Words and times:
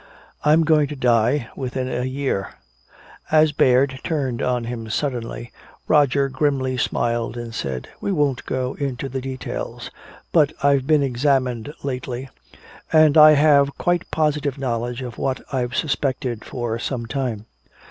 I'm 0.43 0.63
going 0.63 0.87
to 0.87 0.95
die 0.95 1.47
within 1.55 1.87
a 1.87 2.05
year." 2.05 2.55
As 3.29 3.51
Baird 3.51 3.99
turned 4.03 4.41
on 4.41 4.63
him 4.63 4.89
suddenly, 4.89 5.51
Roger 5.87 6.27
grimly 6.27 6.75
smiled 6.75 7.37
and 7.37 7.53
said, 7.53 7.87
"We 8.01 8.11
won't 8.11 8.47
go 8.47 8.73
into 8.79 9.07
the 9.09 9.21
details, 9.21 9.91
but 10.31 10.53
I've 10.63 10.87
been 10.87 11.03
examined 11.03 11.71
lately 11.83 12.29
and 12.91 13.15
I 13.15 13.33
have 13.33 13.77
quite 13.77 14.09
positive 14.09 14.57
knowledge 14.57 15.03
of 15.03 15.19
what 15.19 15.39
I've 15.53 15.75
suspected 15.75 16.45
for 16.45 16.79
some 16.79 17.05
time. 17.05 17.45